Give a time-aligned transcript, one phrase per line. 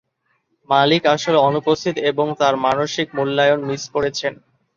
[0.69, 4.33] মালিক আসলে অনুপস্থিত এবং তার মানসিক মূল্যায়ন মিস করেছেন।